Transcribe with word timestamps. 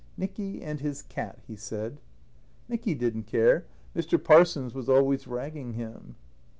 "Nicky 0.17 0.63
and 0.63 0.79
his 0.79 1.03
cat!" 1.03 1.37
he 1.45 1.55
said. 1.55 1.99
Nicky 2.67 2.95
didn't 2.95 3.27
care. 3.27 3.67
Mr. 3.95 4.17
Parsons 4.17 4.73
was 4.73 4.89
always 4.89 5.27
ragging 5.27 5.73
him. 5.73 6.15